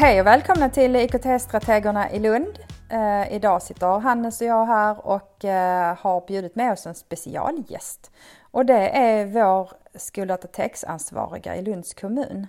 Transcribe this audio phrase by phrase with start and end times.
[0.00, 2.58] Hej och välkomna till IKT-strategerna i Lund.
[2.90, 8.10] Eh, idag sitter Hannes och jag här och eh, har bjudit med oss en specialgäst.
[8.40, 12.46] Och det är vår skoldatateksansvariga i Lunds kommun.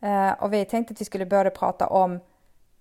[0.00, 2.20] Eh, och vi tänkte att vi skulle både prata om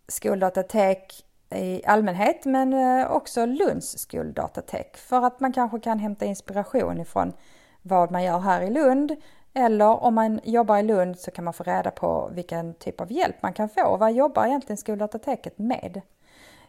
[0.08, 7.00] skoldatatek i allmänhet men eh, också Lunds skoldatatek för att man kanske kan hämta inspiration
[7.02, 7.34] ifrån
[7.82, 9.16] vad man gör här i Lund
[9.54, 13.12] eller om man jobbar i Lund så kan man få reda på vilken typ av
[13.12, 13.98] hjälp man kan få.
[13.98, 16.02] Vad jobbar egentligen skoldatateket med?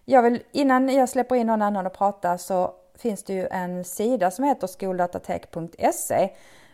[0.05, 3.85] Jag vill, innan jag släpper in någon annan och prata så finns det ju en
[3.85, 6.31] sida som heter skoldatatek.se.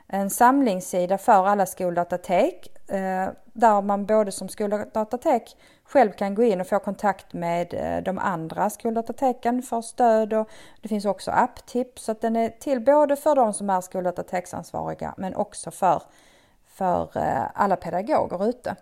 [0.06, 6.60] En samlingssida för alla skoldatatek Eh, där man både som skoldatatek själv kan gå in
[6.60, 10.48] och få kontakt med eh, de andra skoldatateken för stöd och
[10.80, 15.14] det finns också apptips så att den är till både för de som är skoldatateksansvariga
[15.16, 16.02] men också för,
[16.66, 18.77] för eh, alla pedagoger ute.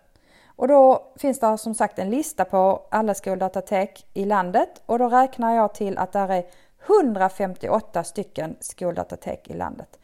[0.47, 5.09] Och då finns det som sagt en lista på alla skoldatatek i landet och då
[5.09, 6.45] räknar jag till att där är
[6.87, 9.99] 158 stycken skoldatatek i landet.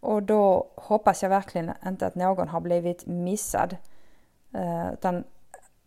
[0.00, 3.76] Och då hoppas jag verkligen inte att någon har blivit missad.
[4.54, 5.24] Eh, utan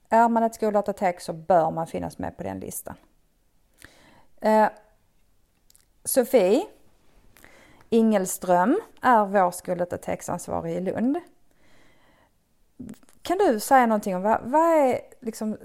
[0.09, 2.95] är man ett skoldatatek så bör man finnas med på den listan.
[4.41, 4.69] Eh,
[6.03, 6.65] Sofie
[7.89, 11.19] Ingelström är vår skoldatateksansvarig i Lund.
[13.21, 15.57] Kan du säga någonting om vad, vad är liksom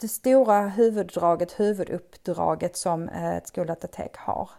[0.00, 4.50] det stora huvuddraget, huvuduppdraget som ett skoldatatek har?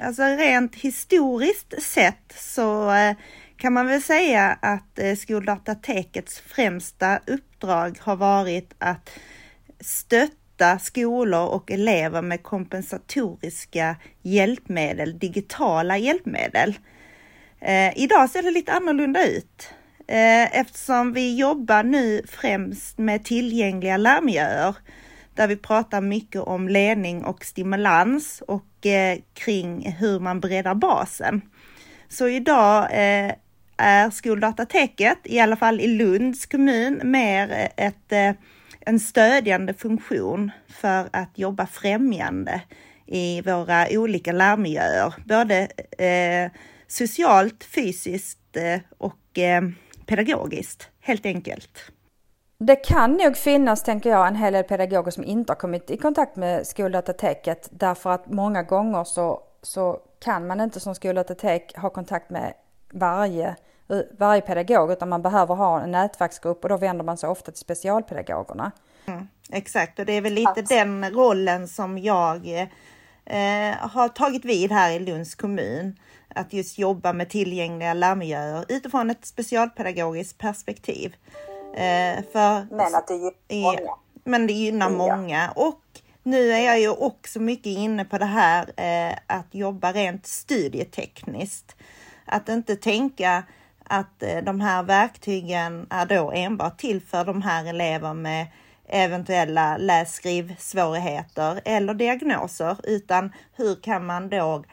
[0.00, 3.16] Alltså rent historiskt sett så eh,
[3.56, 9.10] kan man väl säga att eh, Skoldatatekets främsta uppdrag har varit att
[9.80, 16.74] stötta skolor och elever med kompensatoriska hjälpmedel, digitala hjälpmedel.
[17.60, 19.68] Eh, idag ser det lite annorlunda ut
[20.06, 24.74] eftersom vi jobbar nu främst med tillgängliga lärmiljöer
[25.34, 31.40] där vi pratar mycket om ledning och stimulans och eh, kring hur man breddar basen.
[32.08, 33.32] Så idag eh,
[33.76, 38.32] är Skoldatateket, i alla fall i Lunds kommun, mer eh, ett, eh,
[38.80, 42.62] en stödjande funktion för att jobba främjande
[43.06, 45.68] i våra olika lärmiljöer, både
[45.98, 46.50] eh,
[46.86, 49.62] socialt, fysiskt eh, och eh,
[50.06, 51.92] pedagogiskt helt enkelt.
[52.66, 55.96] Det kan nog finnas, tänker jag, en hel del pedagoger som inte har kommit i
[55.96, 61.90] kontakt med skoldatateket därför att många gånger så, så kan man inte som skoldatatek ha
[61.90, 62.54] kontakt med
[62.92, 63.56] varje,
[64.18, 67.60] varje pedagog utan man behöver ha en nätverksgrupp och då vänder man sig ofta till
[67.60, 68.72] specialpedagogerna.
[69.06, 70.68] Mm, exakt, och det är väl lite att...
[70.68, 72.60] den rollen som jag
[73.24, 75.98] eh, har tagit vid här i Lunds kommun.
[76.36, 81.16] Att just jobba med tillgängliga lärmiljöer utifrån ett specialpedagogiskt perspektiv.
[81.76, 83.96] Eh, för, men att det gynnar många.
[84.24, 85.80] Men det gynnar många och
[86.22, 91.76] nu är jag ju också mycket inne på det här eh, att jobba rent studietekniskt.
[92.24, 93.42] Att inte tänka
[93.84, 98.46] att eh, de här verktygen är då enbart till för de här elever med
[98.88, 100.20] eventuella läs
[100.58, 104.64] svårigheter eller diagnoser, utan hur kan man då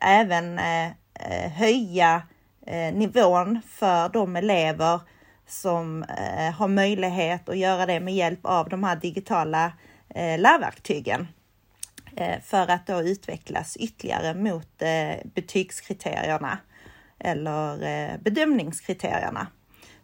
[0.00, 2.22] även eh, eh höja
[2.66, 5.00] eh, nivån för de elever
[5.46, 9.72] som eh, har möjlighet att göra det med hjälp av de här digitala
[10.08, 11.28] eh, lärverktygen
[12.16, 16.58] eh, för att då utvecklas ytterligare mot eh, betygskriterierna
[17.18, 19.46] eller eh, bedömningskriterierna.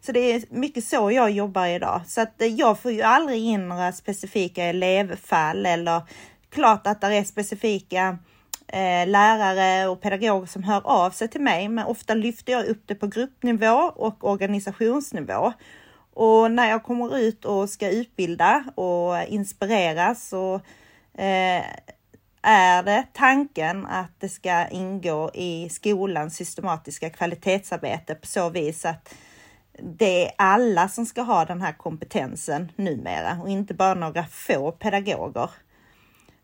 [0.01, 2.01] Så det är mycket så jag jobbar idag.
[2.07, 6.01] Så att eh, jag får ju aldrig in några specifika elevfall eller
[6.49, 8.17] klart att det är specifika
[8.67, 12.83] eh, lärare och pedagoger som hör av sig till mig, men ofta lyfter jag upp
[12.85, 15.53] det på gruppnivå och organisationsnivå.
[16.13, 20.55] Och när jag kommer ut och ska utbilda och inspirera så
[21.17, 21.63] eh,
[22.41, 29.15] är det tanken att det ska ingå i skolans systematiska kvalitetsarbete på så vis att
[29.81, 34.71] det är alla som ska ha den här kompetensen numera och inte bara några få
[34.71, 35.49] pedagoger.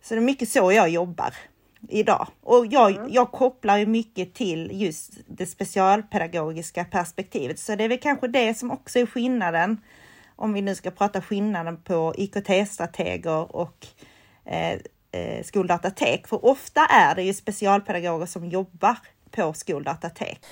[0.01, 1.33] Så det är mycket så jag jobbar
[1.87, 2.27] idag.
[2.41, 3.11] Och jag, mm.
[3.11, 7.59] jag kopplar ju mycket till just det specialpedagogiska perspektivet.
[7.59, 9.81] Så det är väl kanske det som också är skillnaden.
[10.35, 13.87] Om vi nu ska prata skillnaden på IKT-strateger och
[14.45, 14.73] eh,
[15.11, 16.27] eh, skoldatatek.
[16.27, 18.97] För ofta är det ju specialpedagoger som jobbar
[19.31, 20.45] på skoldatatek.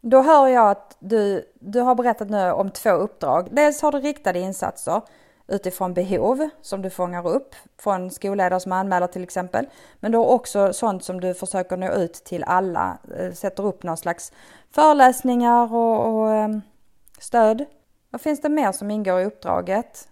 [0.00, 3.48] Då hör jag att du, du har berättat nu om två uppdrag.
[3.50, 5.02] Dels har du riktade insatser
[5.50, 9.66] utifrån behov som du fångar upp från skolledare som anmäler till exempel.
[10.00, 13.96] Men då också sånt som du försöker nå ut till alla, eh, sätter upp någon
[13.96, 14.32] slags
[14.70, 16.60] föreläsningar och, och ehm,
[17.18, 17.64] stöd.
[18.10, 20.06] Vad finns det mer som ingår i uppdraget?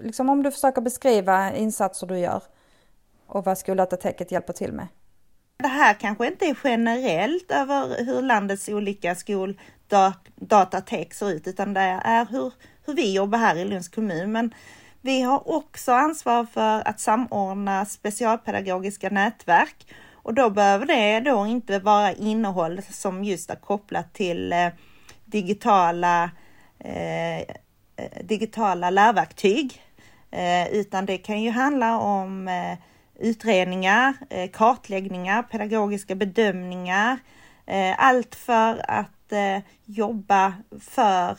[0.00, 2.42] liksom om du försöker beskriva insatser du gör
[3.26, 4.86] och vad skoldatateket hjälper till med.
[5.58, 12.00] Det här kanske inte är generellt över hur landets olika skoldatatek ser ut, utan det
[12.04, 12.52] är hur,
[12.86, 14.32] hur vi jobbar här i Lunds kommun.
[14.32, 14.54] Men
[15.00, 21.78] vi har också ansvar för att samordna specialpedagogiska nätverk och då behöver det då inte
[21.78, 24.68] vara innehåll som just är kopplat till eh,
[25.24, 26.30] digitala,
[26.78, 27.44] eh, eh
[28.24, 29.82] digitala lärverktyg,
[30.30, 32.78] eh, utan det kan ju handla om eh,
[33.18, 37.18] utredningar, eh, kartläggningar, pedagogiska bedömningar,
[37.66, 41.38] eh, allt för att eh, jobba för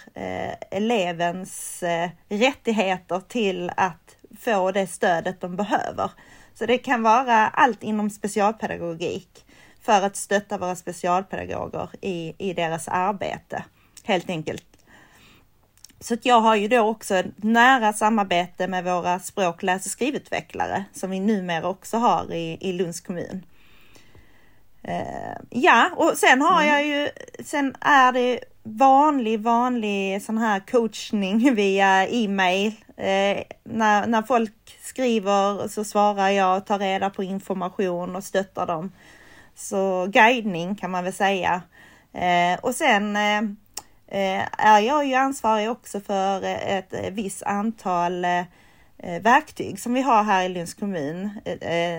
[0.72, 1.84] elevens
[2.30, 6.12] rättigheter till att få det stödet de behöver.
[6.54, 9.46] Så det kan vara allt inom specialpedagogik
[9.82, 13.64] för att stötta våra specialpedagoger i, i deras arbete
[14.04, 14.77] helt enkelt.
[16.00, 19.92] Så att jag har ju då också ett nära samarbete med våra språk, läs och
[19.92, 23.46] skrivutvecklare som vi numera också har i, i Lunds kommun.
[24.88, 26.74] Uh, ja, och sen har mm.
[26.74, 27.10] jag ju,
[27.44, 32.68] sen är det vanlig, vanlig sån här coachning via e-mail.
[33.00, 38.68] Uh, när, när folk skriver så svarar jag och tar reda på information och stöttar
[38.68, 38.92] dem.
[39.56, 41.62] Så guidning kan man väl säga.
[42.16, 43.18] Uh, och sen
[44.07, 48.25] är jag ju ansvarig också för ett visst antal
[49.21, 51.30] verktyg som vi har här i Lunds kommun.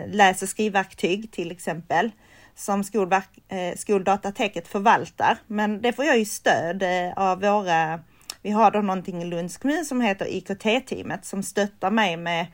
[0.06, 2.10] Läs och skrivverktyg till exempel
[2.58, 5.38] som skolverk, eh, skoldatateket förvaltar.
[5.46, 8.00] Men det får jag ju stöd eh, av våra,
[8.42, 12.46] vi har då någonting i Lunds kommun som heter IKT-teamet som stöttar mig med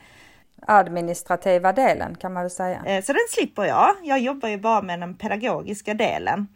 [0.66, 2.82] administrativa delen kan man väl säga.
[2.86, 3.94] Eh, så den slipper jag.
[4.02, 6.48] Jag jobbar ju bara med den pedagogiska delen.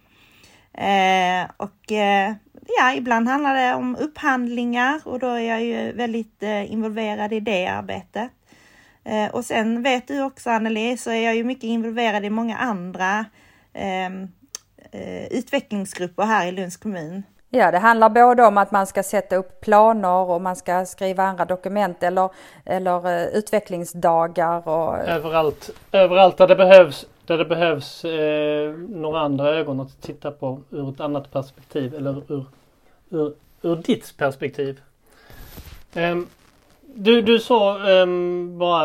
[0.72, 2.32] Eh, och eh,
[2.78, 7.40] ja, ibland handlar det om upphandlingar och då är jag ju väldigt eh, involverad i
[7.40, 8.30] det arbetet.
[9.04, 12.56] Eh, och sen vet du också Anneli, så är jag ju mycket involverad i många
[12.56, 13.24] andra
[13.72, 14.28] ehm,
[14.92, 17.22] eh, utvecklingsgrupper här i Lunds kommun.
[17.50, 21.22] Ja, det handlar både om att man ska sätta upp planer och man ska skriva
[21.22, 22.30] andra dokument eller,
[22.64, 24.68] eller uh, utvecklingsdagar.
[24.68, 24.98] Och...
[24.98, 30.60] Överallt, överallt där det behövs, där det behövs eh, några andra ögon att titta på
[30.70, 32.44] ur ett annat perspektiv eller ur,
[33.10, 34.80] ur, ur ditt perspektiv.
[35.94, 36.26] Um,
[36.94, 38.84] du, du sa um, bara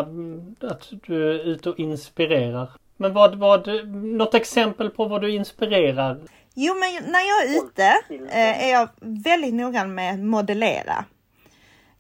[0.59, 2.69] att du är ute och inspirerar.
[2.97, 6.19] Men vad, vad, något exempel på vad du inspirerar?
[6.53, 7.83] Jo, men när jag är ute
[8.33, 11.05] eh, är jag väldigt noggrann med att modellera.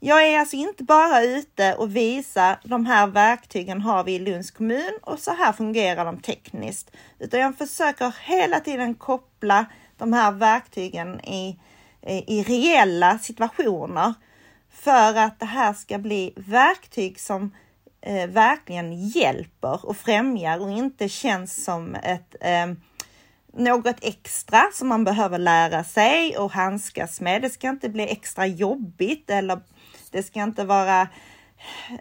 [0.05, 4.51] Jag är alltså inte bara ute och visar de här verktygen har vi i Lunds
[4.51, 6.91] kommun och så här fungerar de tekniskt.
[7.19, 9.65] Utan jag försöker hela tiden koppla
[9.97, 11.59] de här verktygen i,
[12.27, 14.13] i reella situationer
[14.69, 17.51] för att det här ska bli verktyg som
[18.01, 22.67] eh, verkligen hjälper och främjar och inte känns som ett eh,
[23.53, 27.41] något extra som man behöver lära sig och handskas med.
[27.41, 29.59] Det ska inte bli extra jobbigt eller
[30.13, 31.01] det ska inte vara,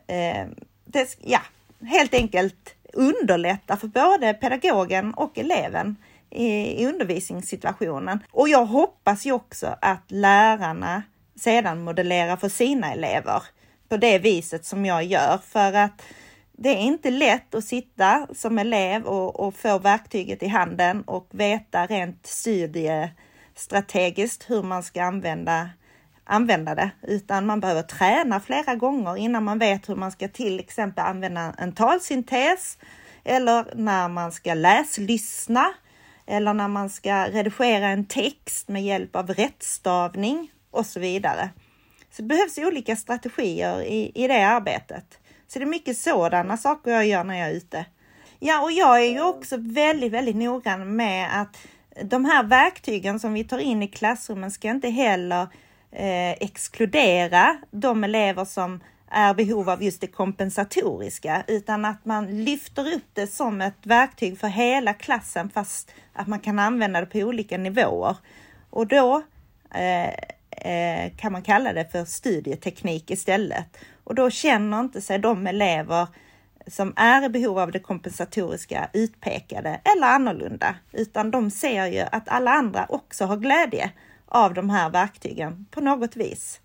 [0.06, 0.46] eh,
[0.84, 1.40] det, ja,
[1.86, 5.96] helt enkelt underlätta för både pedagogen och eleven
[6.30, 6.46] i,
[6.82, 8.18] i undervisningssituationen.
[8.30, 11.02] Och jag hoppas ju också att lärarna
[11.36, 13.42] sedan modellerar för sina elever
[13.88, 16.02] på det viset som jag gör för att
[16.52, 21.28] det är inte lätt att sitta som elev och, och få verktyget i handen och
[21.30, 25.70] veta rent studiestrategiskt hur man ska använda
[26.24, 30.60] använda det, utan man behöver träna flera gånger innan man vet hur man ska till
[30.60, 32.78] exempel använda en talsyntes
[33.24, 35.72] eller när man ska läslyssna
[36.26, 41.50] eller när man ska redigera en text med hjälp av rättstavning och så vidare.
[42.10, 45.18] Så det behövs olika strategier i, i det arbetet.
[45.48, 47.84] Så det är mycket sådana saker jag gör när jag är ute.
[48.38, 51.56] Ja, och jag är ju också väldigt, väldigt noggrann med att
[52.02, 55.46] de här verktygen som vi tar in i klassrummen ska inte heller
[55.92, 58.80] eh, exkludera de elever som
[59.10, 64.38] är behov av just det kompensatoriska, utan att man lyfter upp det som ett verktyg
[64.38, 68.16] för hela klassen fast att man kan använda det på olika nivåer.
[68.70, 69.22] Och då
[69.74, 70.08] eh,
[70.50, 73.78] eh, kan man kalla det för studieteknik istället.
[74.04, 76.06] Och då känner inte sig de elever
[76.66, 82.28] som är i behov av det kompensatoriska utpekade eller annorlunda, utan de ser ju att
[82.28, 83.90] alla andra också har glädje
[84.32, 86.60] av de här verktygen på något vis.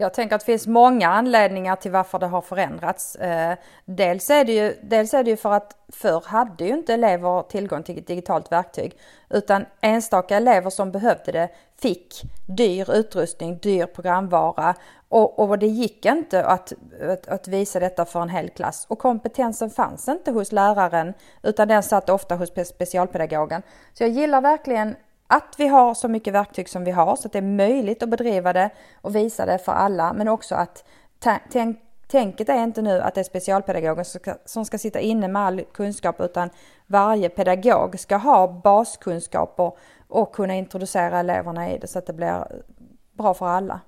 [0.00, 3.16] Jag tänker att det finns många anledningar till varför det har förändrats.
[3.16, 6.94] Eh, dels, är det ju, dels är det ju för att förr hade ju inte
[6.94, 8.98] elever tillgång till ett digitalt verktyg
[9.30, 11.48] utan enstaka elever som behövde det
[11.82, 14.74] fick dyr utrustning, dyr programvara
[15.08, 18.86] Och, och det gick inte att, att, att, visa detta för en hel klass.
[18.88, 23.62] Och kompetensen fanns inte hos läraren utan den satt ofta hos specialpedagogen.
[23.92, 24.96] Så jag gillar verkligen
[25.28, 28.08] att vi har så mycket verktyg som vi har så att det är möjligt att
[28.08, 28.70] bedriva det
[29.00, 30.12] och visa det för alla.
[30.12, 30.84] Men också att
[31.50, 35.28] tänk, tänket är inte nu att det är specialpedagogen som ska, som ska sitta inne
[35.28, 36.50] med all kunskap utan
[36.86, 39.72] varje pedagog ska ha baskunskaper
[40.08, 42.44] och kunna introducera eleverna i det så att det blir
[43.12, 43.80] bra för alla.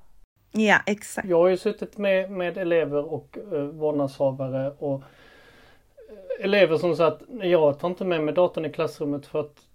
[0.53, 1.29] Ja, exakt.
[1.29, 5.05] Jag har ju suttit med, med elever och uh, vårdnadshavare och uh,
[6.45, 9.70] elever som sagt, jag tar inte med mig datorn i klassrummet för att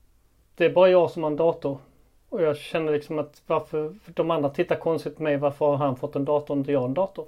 [0.56, 1.78] det är bara jag som har en dator.
[2.30, 5.38] Och jag känner liksom att varför de andra tittar konstigt på mig.
[5.38, 7.26] Varför har han fått en dator och inte jag en dator?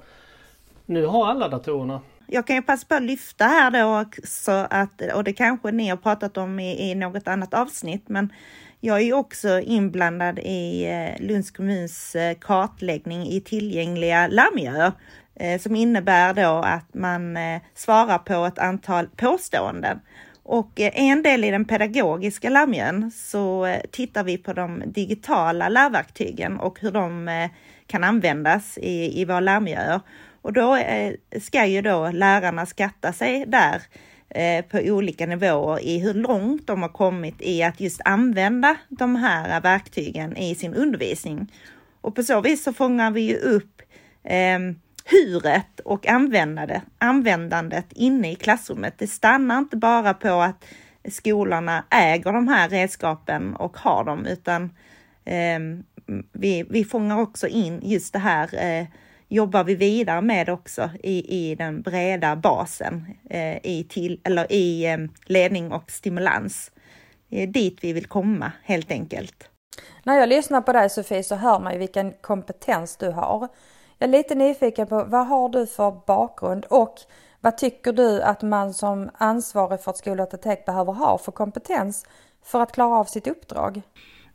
[0.86, 2.02] Nu har alla datorerna.
[2.28, 5.90] Jag kan ju passa på att lyfta här då också att, och det kanske ni
[5.90, 8.34] har pratat om i, i något annat avsnitt, men
[8.80, 14.92] jag är ju också inblandad i eh, Lunds kommuns eh, kartläggning i tillgängliga larmgöar
[15.36, 17.38] eh, som innebär då att man
[17.76, 20.00] svarar på ett antal påståenden.
[20.48, 25.70] Och eh, en del i den pedagogiska lärmiljön så eh, tittar vi på de digitala
[25.70, 27.50] lärverktygen och hur de eh,
[27.88, 30.00] kan användas i, i våra lärmiljöer.
[30.42, 30.78] Och då
[31.42, 33.82] ska ju då lärarna skatta sig där
[34.62, 39.62] på olika nivåer i hur långt de har kommit i att just använda de här
[39.62, 41.52] verktygen i sin undervisning.
[42.02, 43.82] Och på så vis så fångar vi ju upp
[44.24, 44.60] eh,
[45.10, 48.94] huret och användandet, användandet inne i klassrummet.
[48.98, 50.66] Det stannar inte bara på att
[51.10, 54.64] skolorna äger de här redskapen och har dem, utan
[55.26, 55.60] eh,
[56.32, 58.88] vi, vi fångar också in just det här eh,
[59.28, 64.86] jobbar vi vidare med också i, i den breda basen eh, i, till, eller i
[64.86, 66.72] eh, ledning och stimulans.
[67.30, 69.50] Det är dit vi vill komma helt enkelt.
[70.04, 73.48] När jag lyssnar på dig Sofie så hör man ju vilken kompetens du har.
[74.00, 76.96] Jag är lite nyfiken på vad har du för bakgrund och
[77.42, 82.06] vad tycker du att man som ansvarig för ett skoldatortek behöver ha för kompetens
[82.44, 83.82] för att klara av sitt uppdrag?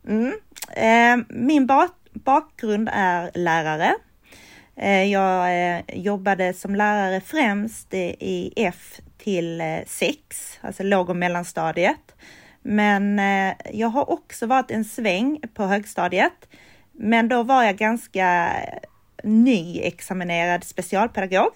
[0.08, 0.32] Mm.
[0.70, 1.68] Eh, min
[2.12, 3.94] bakgrund är lärare
[4.76, 11.16] Eh, jag eh, jobbade som lärare främst i F till 6, eh, alltså låg och
[11.16, 12.14] mellanstadiet.
[12.62, 16.48] Men eh, jag har också varit en sväng på högstadiet.
[16.92, 18.52] Men då var jag ganska
[19.22, 21.52] nyexaminerad specialpedagog.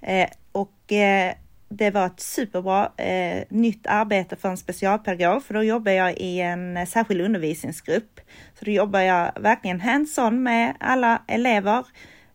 [0.00, 1.34] Eh, och eh,
[1.68, 6.40] det var ett superbra eh, nytt arbete för en specialpedagog, för då jobbar jag i
[6.40, 8.20] en särskild undervisningsgrupp.
[8.58, 11.84] Så då jobbar jag verkligen hands-on med alla elever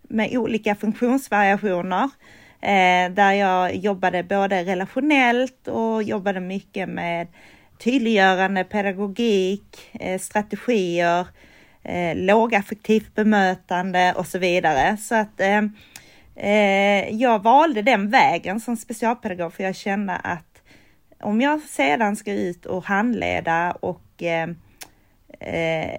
[0.02, 2.10] med olika funktionsvariationer
[2.62, 7.28] eh, där jag jobbade både relationellt och jobbade mycket med
[7.84, 11.28] tydliggörande pedagogik, eh, strategier,
[11.84, 14.98] eh, lågaffektivt bemötande och så vidare.
[14.98, 15.62] Så att eh,
[16.36, 20.62] eh, jag valde den vägen som specialpedagog för jag kände att
[21.22, 24.50] om jag sedan ska ut och handleda och eh,
[25.40, 25.98] eh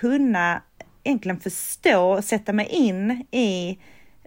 [0.00, 0.62] kunna
[1.04, 3.78] egentligen förstå och sätta mig in i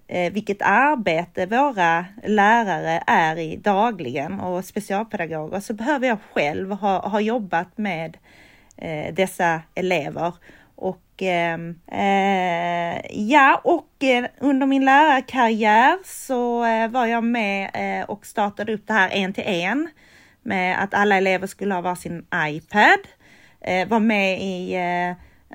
[0.08, 7.08] eh, vilket arbete våra lärare är i dagligen och specialpedagoger så behöver jag själv ha,
[7.08, 8.18] ha jobbat med
[8.78, 10.34] eh, dessa elever.
[11.14, 18.10] Och ehm, eh, ja, och eh, under min lärarkarriär så eh, var jag med eh,
[18.10, 19.90] och startade upp det här en till en
[20.44, 23.00] med att alla elever skulle ha varsin iPad.
[23.88, 24.76] var med i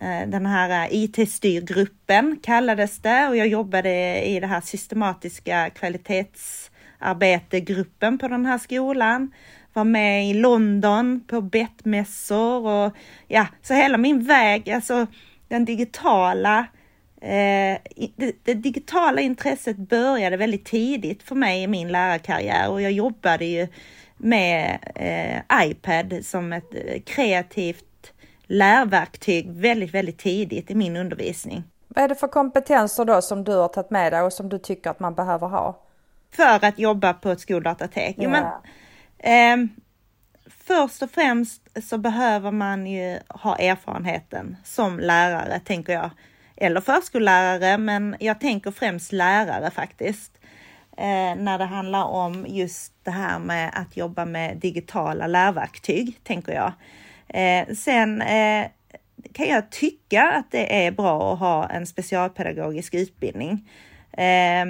[0.00, 8.28] Eh, den här IT-styrgruppen kallades det och jag jobbade i det här systematiska kvalitetsarbetegruppen på
[8.28, 9.32] den här skolan.
[9.72, 12.92] Var med i London på bettmässor och
[13.28, 15.06] ja, så hela min väg, alltså
[15.48, 16.66] den digitala
[17.20, 17.78] Eh,
[18.16, 23.44] det, det, digitala intresset började väldigt tidigt för mig i min lärarkarriär och jag jobbade
[23.44, 23.68] ju
[24.16, 28.12] med eh, iPad som ett eh, kreativt
[28.46, 31.64] lärverktyg väldigt, väldigt tidigt i min undervisning.
[31.88, 34.58] Vad är det för kompetenser då som du har tagit med dig och som du
[34.58, 35.80] tycker att man behöver ha?
[36.30, 38.16] För att jobba på ett skoldatatek?
[38.18, 38.28] Ja.
[38.28, 38.44] Men,
[39.18, 39.68] eh,
[40.64, 46.10] först och främst så behöver man ju ha erfarenheten som lärare, tänker jag.
[46.56, 50.38] Eller förskollärare, men jag tänker främst lärare faktiskt.
[50.96, 56.52] Eh, när det handlar om just det här med att jobba med digitala lärverktyg, tänker
[56.52, 56.72] jag.
[57.28, 58.66] Eh, sen eh,
[59.32, 63.70] kan jag tycka att det är bra att ha en specialpedagogisk utbildning.
[64.12, 64.66] Eh,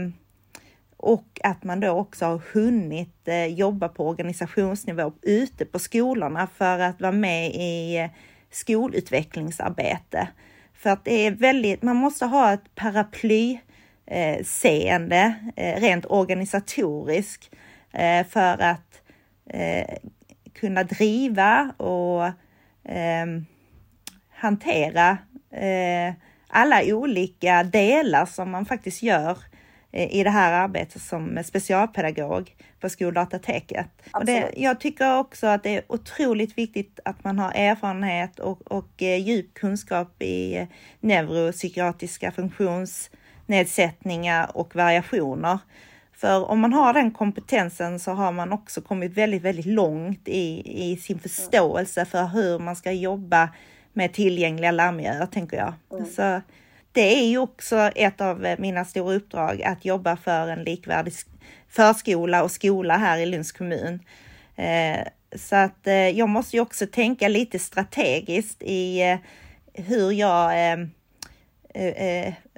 [1.01, 6.79] och att man då också har hunnit eh, jobba på organisationsnivå ute på skolorna för
[6.79, 8.11] att vara med i eh,
[8.51, 10.29] skolutvecklingsarbete.
[10.75, 17.51] För att det är väldigt, man måste ha ett paraplyseende, eh, rent organisatoriskt,
[18.29, 19.03] för att
[20.53, 22.31] kunna driva och
[22.85, 23.47] ehm,
[24.31, 25.19] hantera
[26.49, 29.58] alla olika delar som man faktiskt gör eh,
[29.93, 33.87] i det här arbetet som specialpedagog på Skoldatateket.
[34.13, 38.73] Och det, jag tycker också att det är otroligt viktigt att man har erfarenhet och,
[38.73, 40.67] och eh, djup kunskap i eh,
[41.01, 45.59] neuropsykiatriska funktionsnedsättningar och variationer.
[46.13, 50.63] För om man har den kompetensen så har man också kommit väldigt, väldigt långt i,
[50.93, 53.49] i sin förståelse för hur man ska jobba
[53.93, 55.73] med tillgängliga larmgivare, tänker jag.
[55.93, 56.07] Mm.
[56.07, 56.41] Så
[56.93, 61.13] det är ju också ett av eh, mina stora uppdrag att jobba för en likvärdig
[61.69, 64.01] förskola och skola här i Lunds kommun.
[64.57, 69.19] Eh, så att eh, jag måste ju också tänka lite strategiskt i
[69.75, 70.91] hur jag ehm,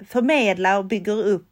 [0.07, 1.47] förmedlar och bygger upp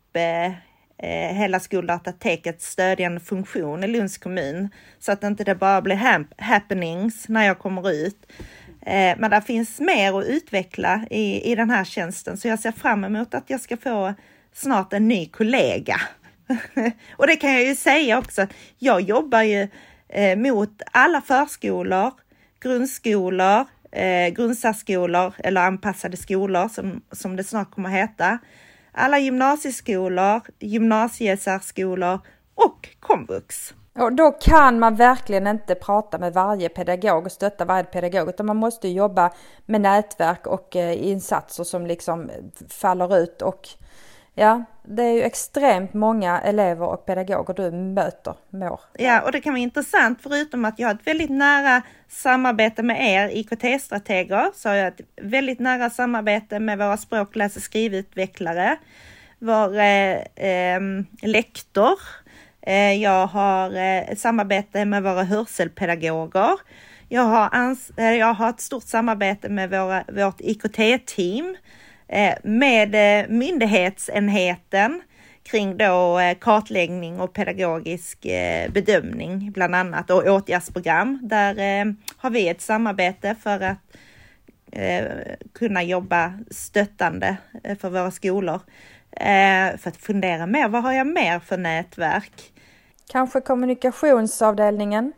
[1.32, 4.68] hela skoldatatekets stödjande funktion i Lunds kommun
[4.98, 5.96] så att inte det bara blir
[6.42, 8.26] happenings när jag kommer ut.
[8.88, 12.72] Eh, men det finns mer att utveckla i, i den här tjänsten så jag ser
[12.72, 14.14] fram emot att jag ska få
[14.52, 16.00] snart en ny kollega
[17.16, 18.46] och det kan jag ju säga också.
[18.78, 19.68] Jag jobbar ju
[20.08, 22.12] eh, mot alla förskolor,
[22.60, 28.38] grundskolor, eh, grundsärskolor eller anpassade skolor som, som det snart kommer att heta.
[28.92, 32.20] Alla gymnasieskolor, gymnasiesärskolor
[32.54, 33.74] och komvux.
[33.98, 38.46] Och då kan man verkligen inte prata med varje pedagog och stötta varje pedagog utan
[38.46, 39.30] man måste jobba
[39.66, 42.30] med nätverk och eh, insatser som liksom
[42.68, 43.68] faller ut och
[44.40, 48.80] Ja, det är ju extremt många elever och pedagoger du möter, mår.
[48.92, 53.14] Ja, och det kan vara intressant förutom att jag har ett väldigt nära samarbete med
[53.14, 58.76] er IKT-strateger så har jag ett väldigt nära samarbete med våra språk, läs och skrivutvecklare,
[59.38, 60.80] vår eh, eh,
[61.22, 61.98] lektor.
[62.68, 66.58] Eh, jag har eh, ett samarbete med våra hörselpedagoger.
[67.08, 71.56] Jag har, ans- eh, jag har ett stort samarbete med våra, vårt IKT-team
[72.42, 72.96] med
[73.30, 75.02] myndighetsenheten
[75.42, 78.18] kring då kartläggning och pedagogisk
[78.68, 81.18] bedömning bland annat och åtgärdsprogram.
[81.22, 81.54] Där
[82.16, 83.78] har vi ett samarbete för att
[85.54, 87.36] kunna jobba stöttande
[87.80, 88.60] för våra skolor.
[89.78, 92.52] För att fundera mer, vad har jag mer för nätverk?
[93.08, 95.12] Kanske kommunikationsavdelningen?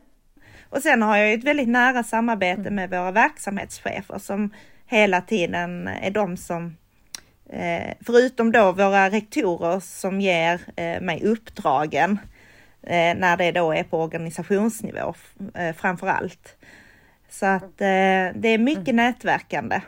[0.68, 4.54] Och sen har jag ett väldigt nära samarbete med våra verksamhetschefer som
[4.86, 6.76] hela tiden är de som
[7.52, 12.18] Eh, förutom då våra rektorer som ger eh, mig uppdragen
[12.82, 15.14] eh, när det då är på organisationsnivå
[15.76, 16.56] framför allt.
[17.30, 18.96] Så att det är mycket mm.
[18.96, 19.80] nätverkande.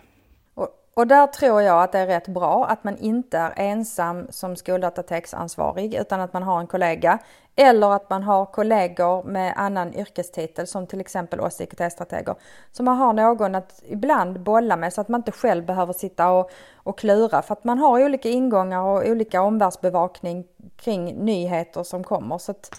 [0.94, 4.56] Och där tror jag att det är rätt bra att man inte är ensam som
[4.56, 7.18] skoldatateksansvarig utan att man har en kollega
[7.56, 12.34] eller att man har kollegor med annan yrkestitel som till exempel oss IKT-strateger.
[12.72, 16.30] Så man har någon att ibland bolla med så att man inte själv behöver sitta
[16.30, 20.44] och, och klura för att man har olika ingångar och olika omvärldsbevakning
[20.76, 22.38] kring nyheter som kommer.
[22.38, 22.70] Så att,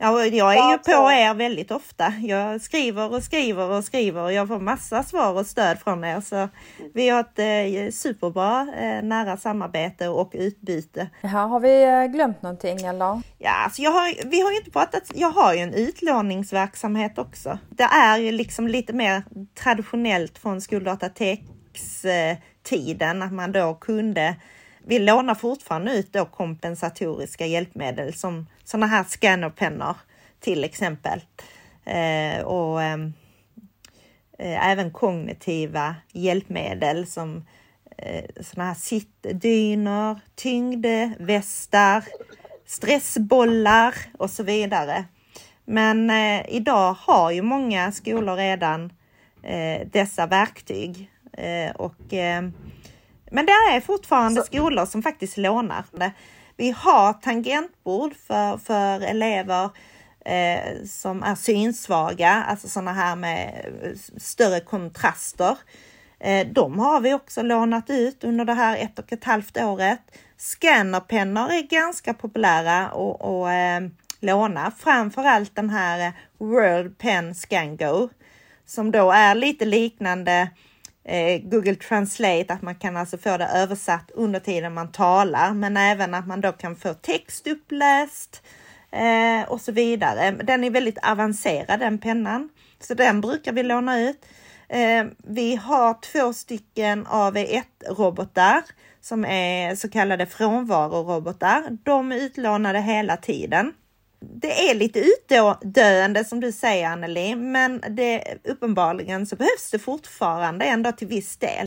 [0.00, 2.12] Ja, jag är ju på er väldigt ofta.
[2.20, 6.20] Jag skriver och skriver och skriver och jag får massa svar och stöd från er.
[6.20, 6.48] Så
[6.94, 11.08] vi har ett eh, superbra eh, nära samarbete och utbyte.
[11.20, 13.22] Ja, har vi eh, glömt någonting eller?
[13.38, 15.02] Ja, alltså jag har, vi har ju inte pratat.
[15.14, 17.58] Jag har ju en utlåningsverksamhet också.
[17.70, 19.22] Det är ju liksom lite mer
[19.54, 24.36] traditionellt från skoldatateks-tiden att man då kunde
[24.88, 29.96] vi lånar fortfarande ut då kompensatoriska hjälpmedel som sådana här scannerpennor
[30.40, 31.20] till exempel.
[31.84, 33.12] Eh, och ehm,
[34.38, 37.46] eh, även kognitiva hjälpmedel som
[37.98, 42.04] eh, sådana här sittdynor, tyngdvästar,
[42.68, 45.04] stressbollar och så vidare.
[45.64, 48.92] Men eh, idag har ju många skolor redan
[49.42, 52.52] eh, dessa verktyg eh, och ehm,
[53.30, 54.46] men det är fortfarande så.
[54.46, 55.84] skolor som faktiskt lånar.
[56.56, 59.70] Vi har tangentbord för, för elever
[60.24, 63.64] eh, som är synsvaga, alltså sådana här med
[64.16, 65.58] större kontraster.
[66.20, 70.00] Eh, de har vi också lånat ut under det här ett och ett halvt året.
[70.36, 78.08] Scannerpennor är ganska populära att eh, låna, framförallt den här eh, World Pen Scan Go
[78.68, 80.50] som då är lite liknande
[81.04, 85.76] eh, Google Translate, att man kan alltså få det översatt under tiden man talar, men
[85.76, 88.42] även att man då kan få text uppläst
[88.90, 90.30] eh, och så vidare.
[90.30, 92.48] Den är väldigt avancerad den pennan,
[92.80, 94.26] så den brukar vi låna ut.
[94.68, 98.62] Eh, vi har två stycken AV1-robotar
[99.00, 101.78] som är så kallade frånvarorobotar.
[101.84, 103.72] De är utlånade hela tiden.
[104.20, 110.64] Det är lite utdöende som du säger Anneli, men det, uppenbarligen så behövs det fortfarande
[110.64, 111.66] ändå till viss del.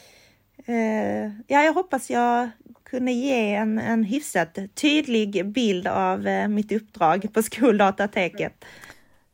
[0.66, 2.50] Eh, ja, jag hoppas jag
[2.84, 8.66] kunde ge en, en hyfsat tydlig bild av eh, mitt uppdrag på Skoldatateket.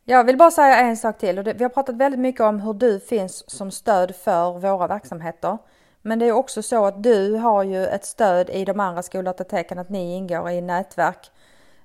[0.10, 1.54] Jag vill bara säga en sak till.
[1.58, 5.58] Vi har pratat väldigt mycket om hur du finns som stöd för våra verksamheter.
[6.02, 9.80] Men det är också så att du har ju ett stöd i de andra skoldatateken,
[9.80, 11.32] att ni ingår i nätverk.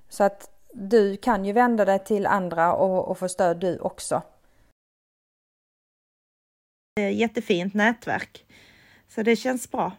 [0.09, 4.21] Så att du kan ju vända dig till andra och, och få stöd du också.
[7.11, 8.45] Jättefint nätverk.
[9.07, 9.91] Så det känns bra.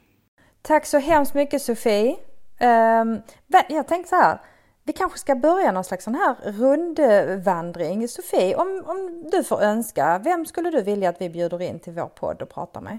[0.63, 2.17] Tack så hemskt mycket Sofie.
[2.61, 3.23] Um,
[3.69, 4.39] jag tänkte så här.
[4.87, 8.09] Vi kanske ska börja någon slags sån här rundvandring.
[8.09, 11.93] Sofie, om, om du får önska, vem skulle du vilja att vi bjuder in till
[11.93, 12.99] vår podd och pratar med?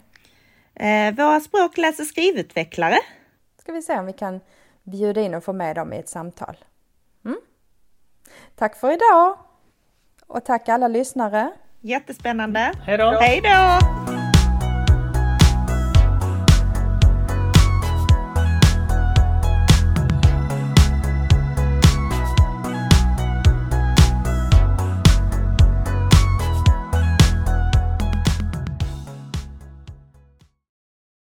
[0.73, 2.97] Eh, våra språk läs och skrivutvecklare.
[3.61, 4.39] Ska vi se om vi kan
[4.83, 6.57] bjuda in och få med dem i ett samtal.
[7.25, 7.39] Mm?
[8.55, 9.37] Tack för idag!
[10.27, 11.51] Och tack alla lyssnare!
[11.81, 12.71] Jättespännande!
[12.85, 13.17] Hej då!
[13.21, 14.04] Hej då!